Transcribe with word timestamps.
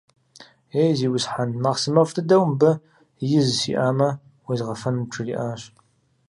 Ей, 0.81 0.91
зиусхьэн, 0.97 1.49
махъсымэфӀ 1.63 2.11
дыдэу 2.15 2.43
мыбы 2.49 2.71
из 3.37 3.47
сиӀамэ, 3.59 4.09
уезгъэфэнут,- 4.45 5.09
жриӀащ. 5.13 5.61